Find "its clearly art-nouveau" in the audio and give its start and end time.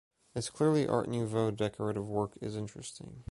0.33-1.51